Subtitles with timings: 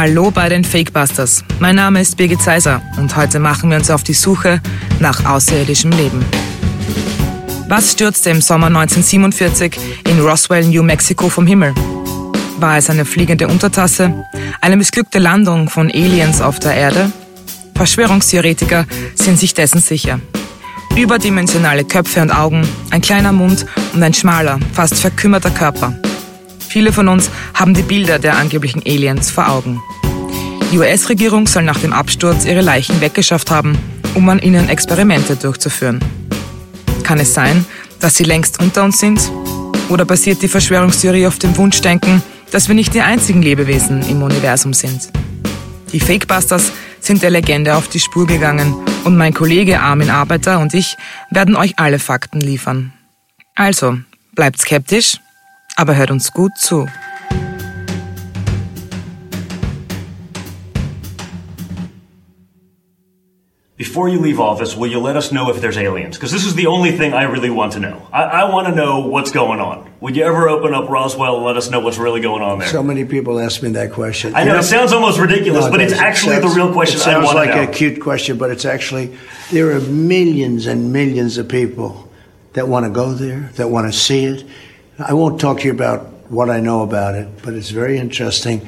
[0.00, 1.44] Hallo bei den Fakebusters.
[1.58, 4.62] Mein Name ist Birgit Seiser und heute machen wir uns auf die Suche
[4.98, 6.24] nach außerirdischem Leben.
[7.68, 9.78] Was stürzte im Sommer 1947
[10.08, 11.74] in Roswell, New Mexico vom Himmel?
[12.58, 14.24] War es eine fliegende Untertasse?
[14.62, 17.12] Eine missglückte Landung von Aliens auf der Erde?
[17.74, 20.18] Verschwörungstheoretiker sind sich dessen sicher.
[20.96, 25.92] Überdimensionale Köpfe und Augen, ein kleiner Mund und ein schmaler, fast verkümmerter Körper.
[26.70, 29.82] Viele von uns haben die Bilder der angeblichen Aliens vor Augen.
[30.70, 33.76] Die US-Regierung soll nach dem Absturz ihre Leichen weggeschafft haben,
[34.14, 35.98] um an ihnen Experimente durchzuführen.
[37.02, 37.66] Kann es sein,
[37.98, 39.20] dass sie längst unter uns sind?
[39.88, 44.72] Oder basiert die Verschwörungstheorie auf dem Wunschdenken, dass wir nicht die einzigen Lebewesen im Universum
[44.72, 45.10] sind?
[45.92, 50.72] Die Fakebusters sind der Legende auf die Spur gegangen und mein Kollege Armin Arbeiter und
[50.72, 50.96] ich
[51.32, 52.92] werden euch alle Fakten liefern.
[53.56, 53.98] Also,
[54.36, 55.18] bleibt skeptisch,
[55.80, 56.86] aber hört uns gut zu.
[63.76, 66.18] Before you leave office, will you let us know if there's aliens?
[66.18, 68.06] Because this is the only thing I really want to know.
[68.12, 69.90] I, I want to know what's going on.
[70.00, 72.68] Would you ever open up Roswell and let us know what's really going on there?
[72.68, 74.34] So many people ask me that question.
[74.34, 76.06] I know, it sounds almost ridiculous, No, but it's doesn't.
[76.06, 77.70] actually the real question It I sounds want like to know.
[77.70, 79.16] a cute question, but it's actually
[79.50, 82.10] there are millions and millions of people
[82.52, 84.44] that want to go there, that want to see it.
[85.00, 86.00] I won't talk to you about
[86.30, 88.60] what I know about it, but it's very interesting.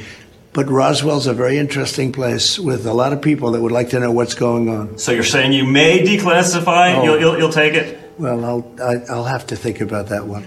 [0.53, 4.01] But Roswell's a very interesting place with a lot of people that would like to
[4.01, 4.99] know what's going on.
[4.99, 6.97] so you're saying you may declassify?
[6.97, 7.05] Oh.
[7.05, 7.99] You'll, you'll, you'll take it?
[8.19, 10.45] Well, I'll I, I'll have to think about that one.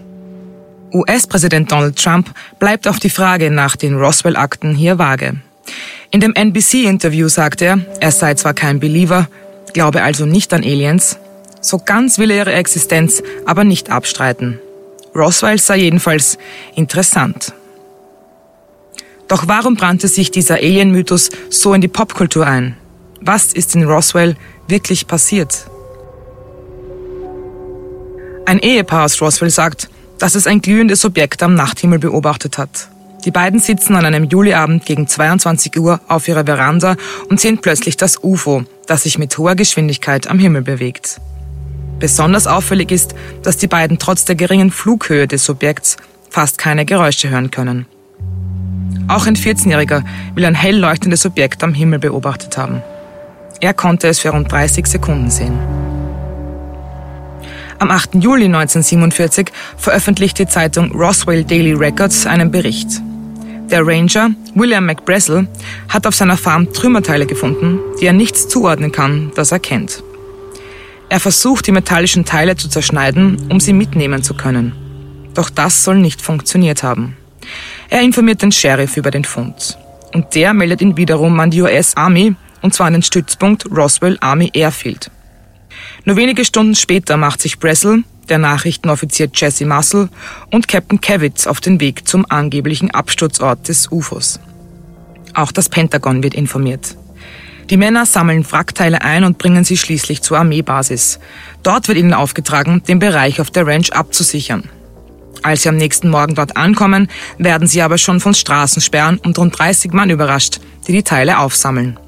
[0.94, 2.30] US-Präsident Donald Trump
[2.60, 5.34] bleibt auf die Frage nach den Roswell-Akten hier vage.
[6.12, 9.28] In dem NBC-Interview sagt er, er sei zwar kein Believer,
[9.74, 11.18] glaube also nicht an Aliens,
[11.62, 14.60] so ganz will er ihre Existenz aber nicht abstreiten.
[15.16, 16.38] Roswell sei jedenfalls
[16.76, 17.54] interessant.
[19.28, 22.78] Doch warum brannte sich dieser Alien-Mythos so in die Popkultur ein?
[23.22, 24.36] Was ist in Roswell
[24.68, 25.66] wirklich passiert?
[28.46, 29.90] Ein Ehepaar aus Roswell sagt,
[30.20, 32.90] dass es ein glühendes Objekt am Nachthimmel beobachtet hat.
[33.26, 36.96] Die beiden sitzen an einem Juliabend gegen 22 Uhr auf ihrer Veranda
[37.28, 41.20] und sehen plötzlich das UFO, das sich mit hoher Geschwindigkeit am Himmel bewegt.
[42.00, 45.98] Besonders auffällig ist, dass die beiden trotz der geringen Flughöhe des Objekts
[46.30, 47.86] fast keine Geräusche hören können.
[49.08, 50.04] Auch ein 14-Jähriger
[50.34, 52.82] will ein hell leuchtendes Objekt am Himmel beobachtet haben.
[53.62, 55.58] Er konnte es für rund 30 Sekunden sehen.
[57.78, 58.16] Am 8.
[58.16, 63.02] Juli 1947 veröffentlicht die Zeitung Roswell Daily Records einen Bericht.
[63.70, 65.48] Der Ranger William McBressel
[65.90, 70.04] hat auf seiner Farm Trümmerteile gefunden, die er nichts zuordnen kann, das er kennt.
[71.10, 74.74] Er versucht, die metallischen Teile zu zerschneiden, um sie mitnehmen zu können.
[75.34, 77.16] Doch das soll nicht funktioniert haben.
[77.90, 79.78] Er informiert den Sheriff über den Fund.
[80.14, 84.18] Und der meldet ihn wiederum an die US Army, und zwar an den Stützpunkt Roswell
[84.22, 85.12] Army Airfield.
[86.06, 90.10] Nur wenige Stunden später macht sich Bressel, der Nachrichtenoffizier Jesse Muscle
[90.52, 94.40] und Captain Kevitz auf den Weg zum angeblichen Absturzort des UFOs.
[95.34, 96.96] Auch das Pentagon wird informiert.
[97.70, 101.20] Die Männer sammeln Wrackteile ein und bringen sie schließlich zur Armeebasis.
[101.64, 104.70] Dort wird ihnen aufgetragen, den Bereich auf der Ranch abzusichern.
[105.42, 109.58] Als sie am nächsten Morgen dort ankommen, werden sie aber schon von Straßensperren und rund
[109.58, 112.00] 30 Mann überrascht, die die Teile aufsammeln.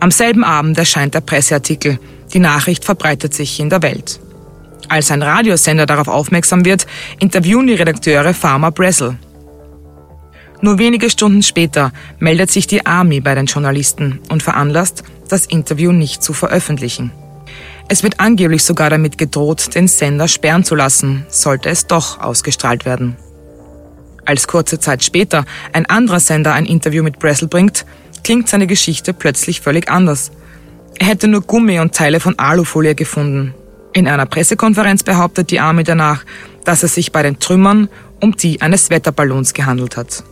[0.00, 1.98] Am selben Abend erscheint der Presseartikel.
[2.32, 4.20] Die Nachricht verbreitet sich in der Welt.
[4.88, 6.86] Als ein Radiosender darauf aufmerksam wird,
[7.18, 9.18] interviewen die Redakteure Farmer Bressel.
[10.60, 15.92] Nur wenige Stunden später meldet sich die Army bei den Journalisten und veranlasst, das Interview
[15.92, 17.12] nicht zu veröffentlichen.
[17.88, 22.84] Es wird angeblich sogar damit gedroht, den Sender sperren zu lassen, sollte es doch ausgestrahlt
[22.84, 23.16] werden.
[24.26, 27.86] Als kurze Zeit später ein anderer Sender ein Interview mit Bressel bringt,
[28.24, 30.32] klingt seine Geschichte plötzlich völlig anders.
[30.98, 33.54] Er hätte nur Gummi und Teile von Alufolie gefunden.
[33.94, 36.24] In einer Pressekonferenz behauptet die Army danach,
[36.64, 37.88] dass es sich bei den Trümmern
[38.20, 40.24] um die eines Wetterballons gehandelt hat.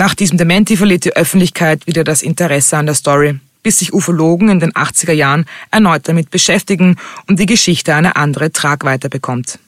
[0.00, 4.48] Nach diesem Dementi verliert die Öffentlichkeit wieder das Interesse an der Story, bis sich Ufologen
[4.48, 6.96] in den 80er Jahren erneut damit beschäftigen
[7.28, 9.58] und die Geschichte eine andere Tragweite bekommt.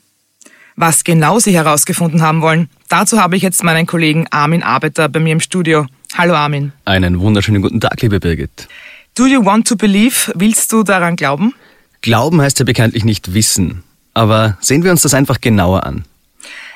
[0.75, 5.20] Was genau Sie herausgefunden haben wollen, dazu habe ich jetzt meinen Kollegen Armin Arbeiter bei
[5.20, 5.84] mir im Studio.
[6.14, 6.73] Hallo Armin.
[6.87, 8.69] Einen wunderschönen guten Tag, liebe Birgit.
[9.14, 10.32] Do you want to believe?
[10.35, 11.52] Willst du daran glauben?
[12.00, 13.82] Glauben heißt ja bekanntlich nicht wissen.
[14.14, 16.06] Aber sehen wir uns das einfach genauer an.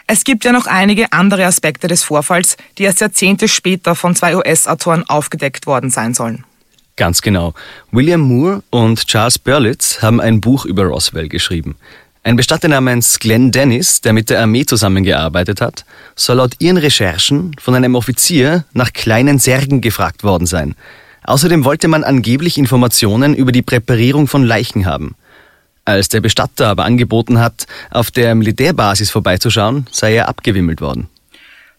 [0.08, 4.36] Es gibt ja noch einige andere Aspekte des Vorfalls, die erst Jahrzehnte später von zwei
[4.36, 6.44] US-Autoren aufgedeckt worden sein sollen.
[6.94, 7.54] Ganz genau.
[7.90, 11.76] William Moore und Charles Berlitz haben ein Buch über Roswell geschrieben.
[12.22, 17.54] Ein Bestatter namens Glenn Dennis, der mit der Armee zusammengearbeitet hat, soll laut ihren Recherchen
[17.60, 20.76] von einem Offizier nach kleinen Särgen gefragt worden sein.
[21.24, 25.16] Außerdem wollte man angeblich Informationen über die Präparierung von Leichen haben.
[25.86, 31.08] Als der Bestatter aber angeboten hat, auf der Militärbasis vorbeizuschauen, sei er abgewimmelt worden.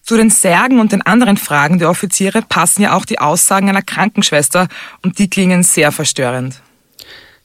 [0.01, 3.81] Zu den Särgen und den anderen Fragen der Offiziere passen ja auch die Aussagen einer
[3.81, 4.69] Krankenschwester
[5.03, 6.61] und die klingen sehr verstörend.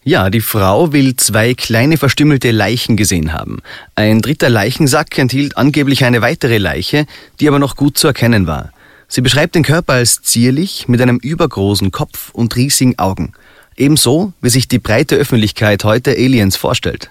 [0.04, 3.58] Ja, die Frau will zwei kleine verstümmelte Leichen gesehen haben.
[3.96, 7.06] Ein dritter Leichensack enthielt angeblich eine weitere Leiche,
[7.40, 8.70] die aber noch gut zu erkennen war.
[9.08, 13.32] Sie beschreibt den Körper als zierlich, mit einem übergroßen Kopf und riesigen Augen.
[13.76, 17.10] Ebenso, wie sich die breite Öffentlichkeit heute Aliens vorstellt.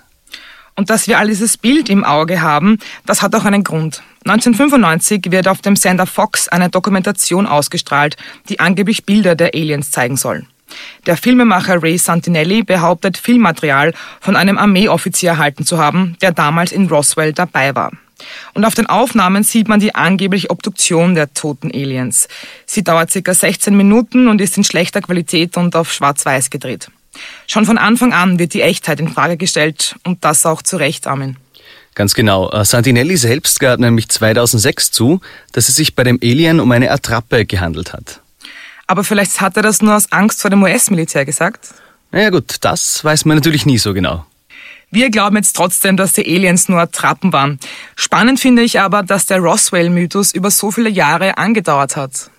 [0.76, 4.02] Und dass wir all dieses Bild im Auge haben, das hat auch einen Grund.
[4.26, 8.18] 1995 wird auf dem Sender Fox eine Dokumentation ausgestrahlt,
[8.50, 10.46] die angeblich Bilder der Aliens zeigen soll.
[11.06, 16.88] Der Filmemacher Ray Santinelli behauptet, Filmmaterial von einem Armeeoffizier erhalten zu haben, der damals in
[16.88, 17.92] Roswell dabei war.
[18.54, 22.28] Und auf den Aufnahmen sieht man die angebliche Obduktion der toten Aliens.
[22.66, 26.90] Sie dauert circa 16 Minuten und ist in schlechter Qualität und auf schwarz-weiß gedreht.
[27.48, 31.08] Schon von Anfang an wird die Echtheit in Frage gestellt und das auch zu Recht,
[31.08, 31.38] Armin.
[31.94, 32.50] Ganz genau.
[32.52, 35.20] Äh, Santinelli selbst gab nämlich 2006 zu,
[35.52, 38.22] dass es sich bei dem Alien um eine Attrappe gehandelt hat.
[38.88, 41.70] Aber vielleicht hat er das nur aus Angst vor dem US-Militär gesagt?
[42.12, 44.26] Naja gut, das weiß man natürlich nie so genau.
[44.94, 47.60] Wir glauben jetzt trotzdem, dass die Aliens nur Attrappen waren.
[47.96, 52.30] Spannend finde ich aber, dass der Roswell-Mythos über so viele Jahre angedauert hat.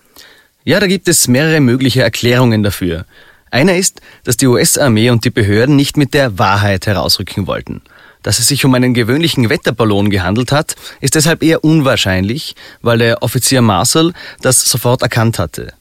[0.63, 3.05] Ja, da gibt es mehrere mögliche Erklärungen dafür.
[3.49, 7.81] Einer ist, dass die US-Armee und die Behörden nicht mit der Wahrheit herausrücken wollten.
[8.21, 13.23] Dass es sich um einen gewöhnlichen Wetterballon gehandelt hat, ist deshalb eher unwahrscheinlich, weil der
[13.23, 15.73] Offizier Marcel das sofort erkannt hatte.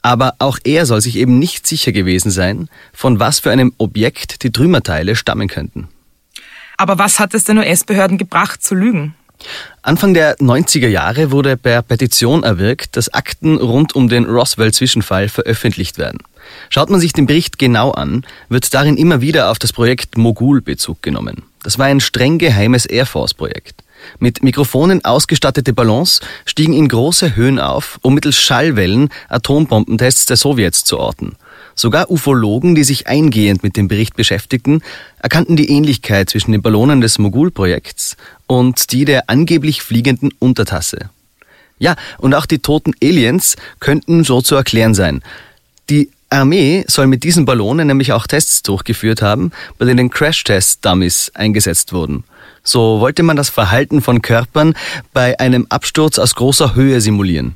[0.00, 4.42] Aber auch er soll sich eben nicht sicher gewesen sein, von was für einem Objekt
[4.42, 5.88] die Trümmerteile stammen könnten.
[6.76, 9.14] Aber was hat es den US-Behörden gebracht, zu lügen?
[9.82, 15.98] Anfang der 90er Jahre wurde per Petition erwirkt, dass Akten rund um den Roswell-Zwischenfall veröffentlicht
[15.98, 16.18] werden.
[16.70, 20.60] Schaut man sich den Bericht genau an, wird darin immer wieder auf das Projekt Mogul
[20.62, 21.42] Bezug genommen.
[21.62, 23.82] Das war ein streng geheimes Air Force-Projekt.
[24.18, 30.84] Mit Mikrofonen ausgestattete Ballons stiegen in große Höhen auf, um mittels Schallwellen Atombombentests der Sowjets
[30.84, 31.36] zu orten.
[31.78, 34.80] Sogar Ufologen, die sich eingehend mit dem Bericht beschäftigten,
[35.20, 41.10] erkannten die Ähnlichkeit zwischen den Ballonen des Mogul-Projekts und die der angeblich fliegenden Untertasse.
[41.78, 45.22] Ja, und auch die toten Aliens könnten so zu erklären sein.
[45.90, 51.92] Die Armee soll mit diesen Ballonen nämlich auch Tests durchgeführt haben, bei denen Crash-Test-Dummies eingesetzt
[51.92, 52.24] wurden.
[52.64, 54.74] So wollte man das Verhalten von Körpern
[55.12, 57.54] bei einem Absturz aus großer Höhe simulieren.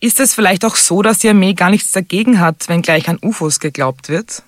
[0.00, 3.18] Ist es vielleicht auch so, dass die Armee gar nichts dagegen hat, wenn gleich an
[3.20, 4.44] UFOs geglaubt wird?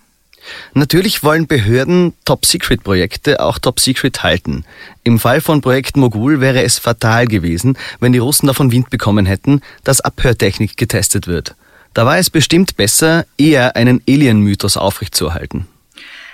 [0.74, 4.64] Natürlich wollen Behörden Top-Secret-Projekte auch Top-Secret halten.
[5.02, 9.26] Im Fall von Projekt Mogul wäre es fatal gewesen, wenn die Russen davon Wind bekommen
[9.26, 11.56] hätten, dass Abhörtechnik getestet wird.
[11.94, 15.66] Da war es bestimmt besser, eher einen Alien-Mythos aufrechtzuerhalten.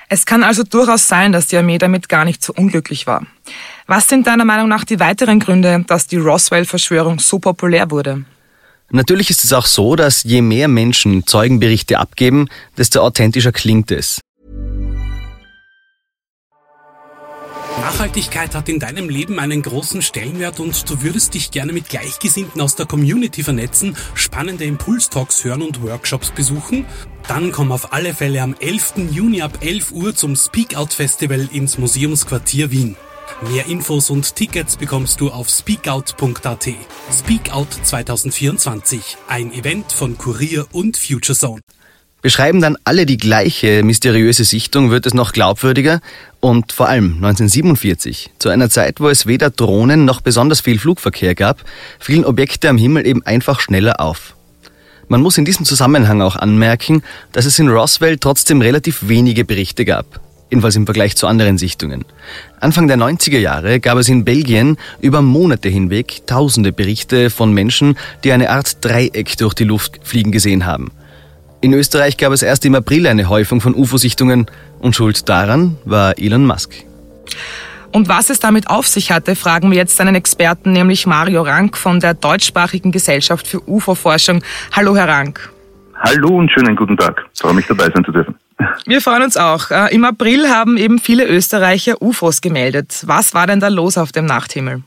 [0.08, 3.26] Es kann also durchaus sein, dass die Armee damit gar nicht so unglücklich war.
[3.87, 8.25] Was sind deiner Meinung nach die weiteren Gründe, dass die Roswell-Verschwörung so populär wurde?
[8.90, 14.20] Natürlich ist es auch so, dass je mehr Menschen Zeugenberichte abgeben, desto authentischer klingt es.
[17.86, 22.60] Nachhaltigkeit hat in deinem Leben einen großen Stellenwert und du würdest dich gerne mit Gleichgesinnten
[22.60, 26.84] aus der Community vernetzen, spannende Impulstalks hören und Workshops besuchen?
[27.28, 29.10] Dann komm auf alle Fälle am 11.
[29.12, 32.96] Juni ab 11 Uhr zum Speak Out Festival ins Museumsquartier Wien.
[33.50, 36.68] Mehr Infos und Tickets bekommst du auf speakout.at.
[37.12, 41.61] Speakout 2024, ein Event von Kurier und FutureZone.
[42.23, 46.00] Beschreiben dann alle die gleiche mysteriöse Sichtung, wird es noch glaubwürdiger
[46.40, 51.35] und vor allem 1947, zu einer Zeit, wo es weder Drohnen noch besonders viel Flugverkehr
[51.35, 51.62] gab,
[52.00, 54.35] fielen Objekte am Himmel eben einfach schneller auf.
[55.09, 57.02] Man muss in diesem Zusammenhang auch anmerken,
[57.33, 62.04] dass es in Roswell trotzdem relativ wenige Berichte gab jedenfalls im Vergleich zu anderen Sichtungen.
[62.60, 67.96] Anfang der 90er Jahre gab es in Belgien über Monate hinweg tausende Berichte von Menschen,
[68.24, 70.90] die eine Art Dreieck durch die Luft fliegen gesehen haben.
[71.60, 74.46] In Österreich gab es erst im April eine Häufung von UFO-Sichtungen
[74.78, 76.74] und schuld daran war Elon Musk.
[77.92, 81.76] Und was es damit auf sich hatte, fragen wir jetzt einen Experten, nämlich Mario Rank
[81.76, 84.42] von der Deutschsprachigen Gesellschaft für UFO-Forschung.
[84.72, 85.50] Hallo, Herr Rank.
[85.94, 87.24] Hallo und schönen guten Tag.
[87.34, 88.34] Ich freue mich dabei sein zu dürfen.
[88.86, 89.70] Wir freuen uns auch.
[89.70, 93.04] Äh, Im April haben eben viele Österreicher UFOs gemeldet.
[93.06, 94.82] Was war denn da los auf dem Nachthimmel?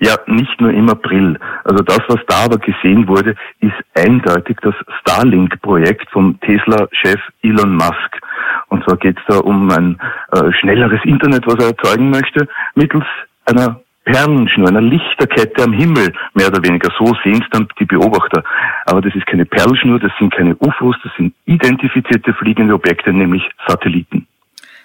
[0.00, 1.38] Ja, nicht nur im April.
[1.64, 8.20] Also das, was da aber gesehen wurde, ist eindeutig das Starlink-Projekt vom Tesla-Chef Elon Musk.
[8.68, 9.98] Und zwar geht es da um ein
[10.32, 13.04] äh, schnelleres Internet, was er erzeugen möchte, mittels
[13.44, 16.90] einer Perlenschnur, einer Lichterkette am Himmel, mehr oder weniger.
[16.98, 18.42] So sehen es dann die Beobachter.
[18.86, 23.42] Aber das ist keine Perlenschnur, das sind keine UFOs, das sind identifizierte fliegende Objekte, nämlich
[23.66, 24.26] Satelliten.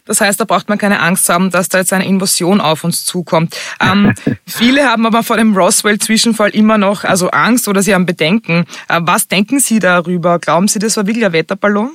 [0.06, 3.06] Das heißt, da braucht man keine Angst haben, dass da jetzt eine Invasion auf uns
[3.06, 3.56] zukommt.
[3.80, 4.14] Ähm,
[4.48, 8.66] viele haben aber vor dem Roswell-Zwischenfall immer noch also Angst oder sie haben Bedenken.
[8.88, 10.40] Äh, was denken Sie darüber?
[10.40, 11.92] Glauben Sie, das war wirklich ein Wetterballon?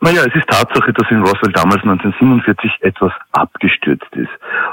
[0.00, 4.30] Naja, es ist Tatsache, dass in Roswell damals 1947 etwas abgestürzt ist.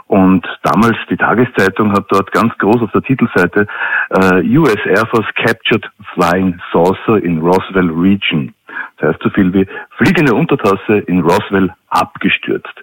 [0.07, 3.67] Und damals, die Tageszeitung hat dort ganz groß auf der Titelseite
[4.09, 8.53] äh, US Air Force Captured Flying Saucer in Roswell Region.
[8.97, 9.65] Das heißt so viel wie
[9.97, 12.73] fliegende Untertasse in Roswell abgestürzt.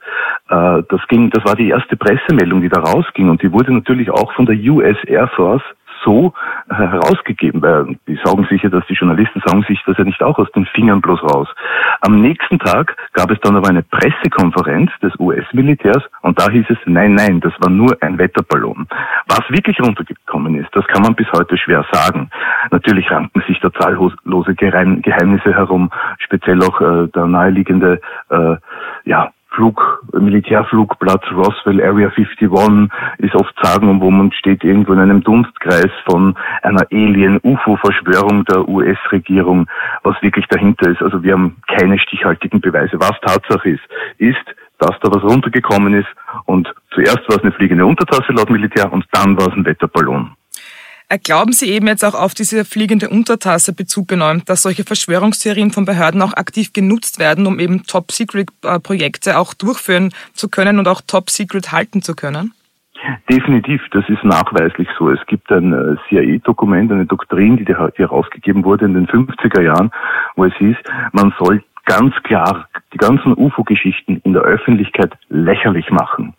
[0.49, 4.11] Äh, das ging, das war die erste Pressemeldung, die da rausging und die wurde natürlich
[4.11, 5.63] auch von der US Air Force
[6.05, 6.33] so
[6.69, 10.39] äh, herausgegeben, weil die sagen sicher, dass die Journalisten sagen sich das ja nicht auch
[10.39, 11.49] aus den Fingern bloß raus.
[12.01, 16.79] Am nächsten Tag gab es dann aber eine Pressekonferenz des US-Militärs und da hieß es,
[16.87, 18.87] nein, nein, das war nur ein Wetterballon.
[19.29, 22.31] Was wirklich runtergekommen ist, das kann man bis heute schwer sagen.
[22.71, 28.57] Natürlich ranken sich da zahllose Geheimnisse herum, speziell auch äh, der naheliegende äh,
[29.05, 29.31] ja,
[29.61, 32.49] Flug, Militärflugplatz Roswell Area 51
[33.19, 39.67] ist oft sagen, wo man steht irgendwo in einem Dunstkreis von einer Alien-UFO-Verschwörung der US-Regierung,
[40.03, 41.03] was wirklich dahinter ist.
[41.03, 42.99] Also wir haben keine stichhaltigen Beweise.
[43.01, 43.85] Was Tatsache ist,
[44.17, 44.47] ist,
[44.79, 46.09] dass da was runtergekommen ist
[46.47, 50.31] und zuerst war es eine fliegende Untertasse laut Militär und dann war es ein Wetterballon.
[51.19, 55.85] Glauben Sie eben jetzt auch auf diese fliegende Untertasse Bezug genommen, dass solche Verschwörungstheorien von
[55.85, 61.73] Behörden auch aktiv genutzt werden, um eben Top-Secret-Projekte auch durchführen zu können und auch Top-Secret
[61.73, 62.53] halten zu können?
[63.29, 65.11] Definitiv, das ist nachweislich so.
[65.11, 69.91] Es gibt ein äh, CIA-Dokument, eine Doktrin, die herausgegeben wurde in den 50er Jahren,
[70.37, 70.77] wo es hieß,
[71.13, 76.35] man soll ganz klar die ganzen UFO-Geschichten in der Öffentlichkeit lächerlich machen.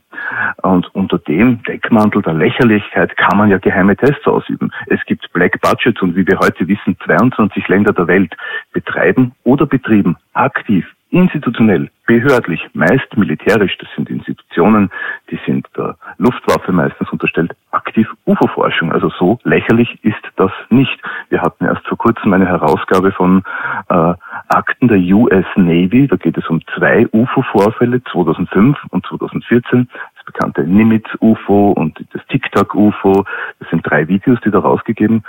[0.61, 4.71] Und unter dem Deckmantel der Lächerlichkeit kann man ja geheime Tests ausüben.
[4.87, 8.33] Es gibt Black Budgets und wie wir heute wissen, 22 Länder der Welt
[8.71, 14.89] betreiben oder betrieben aktiv institutionell, behördlich, meist militärisch, das sind Institutionen,
[15.29, 17.51] die sind der Luftwaffe meistens unterstellt,
[17.91, 18.91] aktiv UFO-Forschung.
[18.91, 20.97] Also so lächerlich ist das nicht.
[21.29, 23.43] Wir hatten erst vor kurzem eine Herausgabe von
[23.89, 24.13] äh,
[24.47, 30.63] Akten der US Navy, da geht es um zwei UFO-Vorfälle, 2005 und 2014, das bekannte
[30.63, 33.25] Nimitz-UFO und das Tic-Tac-UFO.
[33.59, 35.23] Das sind drei Videos, die da rausgegeben,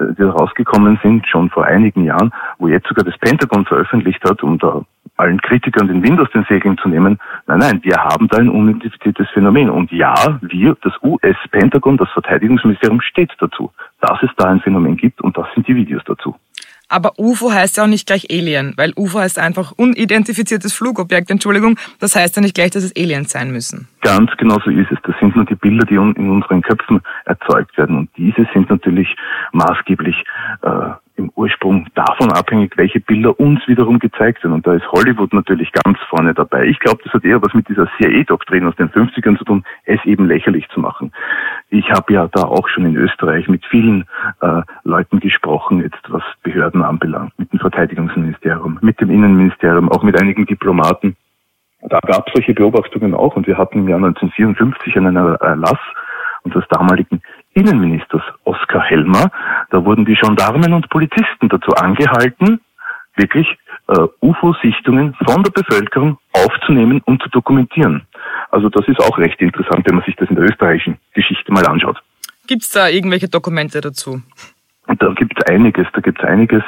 [0.00, 4.24] äh, die da rausgekommen sind, schon vor einigen Jahren, wo jetzt sogar das Pentagon veröffentlicht
[4.24, 4.82] hat, um da
[5.18, 7.18] allen Kritikern den Wind aus den Segeln zu nehmen.
[7.46, 9.68] Nein, nein, wir haben da ein unidentifiziertes Phänomen.
[9.68, 13.70] Und ja, wir, das US-Pentagon, das Verteidigungsministerium steht dazu,
[14.00, 16.36] dass es da ein Phänomen gibt und das sind die Videos dazu.
[16.88, 21.78] Aber UFO heißt ja auch nicht gleich Alien, weil UFO heißt einfach unidentifiziertes Flugobjekt, Entschuldigung.
[22.00, 23.88] Das heißt ja nicht gleich, dass es Aliens sein müssen.
[24.00, 24.98] Ganz genau so ist es.
[25.02, 27.98] Das sind nur die Bilder, die in unseren Köpfen erzeugt werden.
[27.98, 29.14] Und diese sind natürlich
[29.52, 30.16] maßgeblich
[30.62, 34.54] äh, im Ursprung davon abhängig, welche Bilder uns wiederum gezeigt werden.
[34.54, 36.66] Und da ist Hollywood natürlich ganz vorne dabei.
[36.66, 40.02] Ich glaube, das hat eher was mit dieser CIA-Doktrin aus den 50ern zu tun, es
[40.04, 41.12] eben lächerlich zu machen.
[41.70, 44.04] Ich habe ja da auch schon in Österreich mit vielen
[44.40, 50.20] äh, Leuten gesprochen, jetzt was Behörden anbelangt, mit dem Verteidigungsministerium, mit dem Innenministerium, auch mit
[50.20, 51.16] einigen Diplomaten.
[51.80, 55.78] Da gab es solche Beobachtungen auch und wir hatten im Jahr 1954 einen Erlass
[56.42, 57.20] unseres damaligen
[57.54, 59.30] Innenministers Oskar Helmer.
[59.70, 62.60] Da wurden die Gendarmen und Polizisten dazu angehalten,
[63.16, 63.46] wirklich
[63.88, 68.06] äh, UFO-Sichtungen von der Bevölkerung aufzunehmen und zu dokumentieren.
[68.50, 71.66] Also das ist auch recht interessant, wenn man sich das in der österreichischen Geschichte mal
[71.66, 72.00] anschaut.
[72.46, 74.22] Gibt es da irgendwelche Dokumente dazu?
[74.98, 76.62] Da gibt es einiges, da gibt es einiges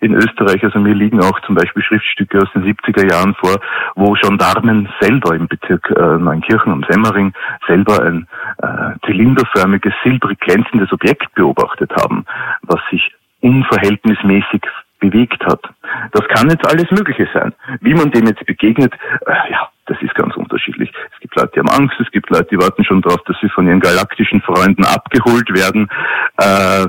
[0.00, 0.62] in Österreich.
[0.64, 3.60] Also mir liegen auch zum Beispiel Schriftstücke aus den 70er Jahren vor,
[3.94, 7.32] wo Gendarmen selber im Bezirk äh, Neunkirchen am Semmering
[7.66, 8.26] selber ein
[8.58, 12.24] äh, zylinderförmiges, silbrig glänzendes Objekt beobachtet haben,
[12.62, 14.62] was sich unverhältnismäßig
[15.02, 15.62] bewegt hat.
[16.12, 17.52] Das kann jetzt alles Mögliche sein.
[17.80, 18.94] Wie man dem jetzt begegnet,
[19.26, 20.92] äh, ja, das ist ganz unterschiedlich.
[21.12, 23.48] Es gibt Leute, die haben Angst, es gibt Leute, die warten schon darauf, dass sie
[23.48, 25.88] von ihren galaktischen Freunden abgeholt werden.
[26.38, 26.86] Äh,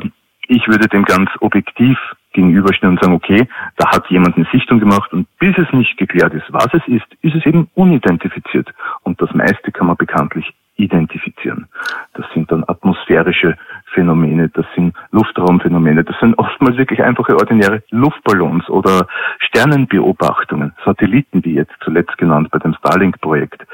[0.55, 1.97] ich würde dem ganz objektiv
[2.33, 6.33] gegenüberstehen und sagen, okay, da hat jemand eine Sichtung gemacht und bis es nicht geklärt
[6.33, 8.69] ist, was es ist, ist es eben unidentifiziert.
[9.03, 11.67] Und das meiste kann man bekanntlich identifizieren.
[12.13, 13.55] Das sind dann atmosphärische
[13.93, 19.07] Phänomene, das sind Luftraumphänomene, das sind oftmals wirklich einfache ordinäre Luftballons oder
[19.39, 23.65] Sternenbeobachtungen, Satelliten, wie jetzt zuletzt genannt bei dem Starlink-Projekt.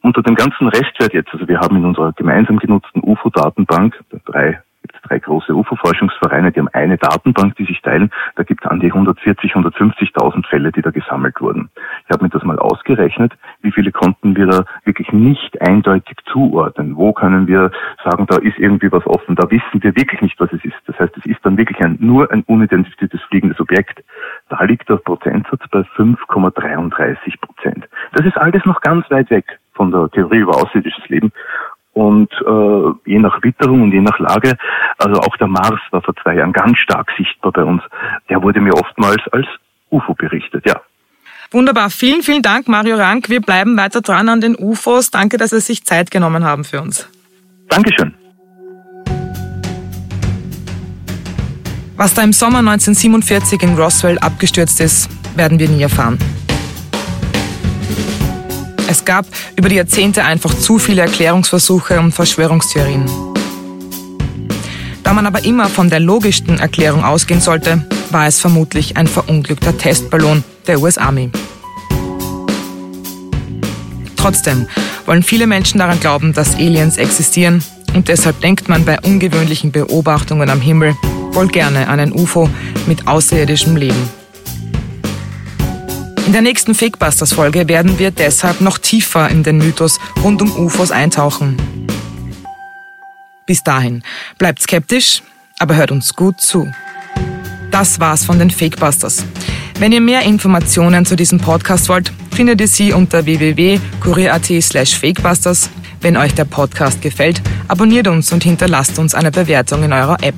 [0.00, 4.62] Unter dem ganzen Restwert jetzt, also wir haben in unserer gemeinsam genutzten UFO-Datenbank drei
[5.08, 8.10] drei große UFO-Forschungsvereine, die haben eine Datenbank, die sich teilen.
[8.36, 11.70] Da gibt es an die 140, 150.000 Fälle, die da gesammelt wurden.
[12.04, 16.96] Ich habe mir das mal ausgerechnet, wie viele konnten wir da wirklich nicht eindeutig zuordnen.
[16.96, 17.70] Wo können wir
[18.04, 19.36] sagen, da ist irgendwie was offen.
[19.36, 20.76] Da wissen wir wirklich nicht, was es ist.
[20.86, 24.02] Das heißt, es ist dann wirklich ein, nur ein unidentifiziertes fliegendes Objekt.
[24.48, 27.88] Da liegt der Prozentsatz bei 5,33 Prozent.
[28.12, 31.32] Das ist alles noch ganz weit weg von der Theorie über außerirdisches Leben.
[31.98, 34.56] Und äh, je nach Witterung und je nach Lage,
[34.98, 37.82] also auch der Mars war vor zwei Jahren ganz stark sichtbar bei uns.
[38.28, 39.48] Der wurde mir oftmals als
[39.90, 40.80] UFO berichtet, ja.
[41.50, 41.90] Wunderbar.
[41.90, 43.28] Vielen, vielen Dank, Mario Rank.
[43.30, 45.10] Wir bleiben weiter dran an den UFOs.
[45.10, 47.08] Danke, dass Sie sich Zeit genommen haben für uns.
[47.68, 48.14] Dankeschön.
[51.96, 56.16] Was da im Sommer 1947 in Roswell abgestürzt ist, werden wir nie erfahren.
[58.90, 63.04] Es gab über die Jahrzehnte einfach zu viele Erklärungsversuche und Verschwörungstheorien.
[65.04, 69.76] Da man aber immer von der logischsten Erklärung ausgehen sollte, war es vermutlich ein verunglückter
[69.76, 71.30] Testballon der US Army.
[74.16, 74.66] Trotzdem
[75.04, 80.48] wollen viele Menschen daran glauben, dass Aliens existieren und deshalb denkt man bei ungewöhnlichen Beobachtungen
[80.48, 80.96] am Himmel
[81.32, 82.48] wohl gerne an ein UFO
[82.86, 84.17] mit außerirdischem Leben.
[86.28, 90.90] In der nächsten Fakebusters-Folge werden wir deshalb noch tiefer in den Mythos rund um UFOs
[90.90, 91.56] eintauchen.
[93.46, 94.02] Bis dahin,
[94.36, 95.22] bleibt skeptisch,
[95.58, 96.70] aber hört uns gut zu.
[97.70, 99.24] Das war's von den Fakebusters.
[99.78, 105.70] Wenn ihr mehr Informationen zu diesem Podcast wollt, findet ihr sie unter www.kurier.at slash fakebusters.
[106.02, 110.36] Wenn euch der Podcast gefällt, abonniert uns und hinterlasst uns eine Bewertung in eurer App.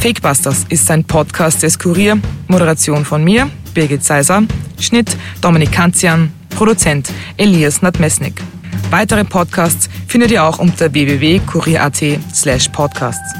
[0.00, 4.42] Fakebusters ist ein Podcast des Kurier, Moderation von mir, Birgit Seiser,
[4.80, 8.40] Schnitt Dominik Kanzian, Produzent Elias Nadmesnik.
[8.90, 13.34] Weitere Podcasts findet ihr auch unter www.kurier.at slash podcasts.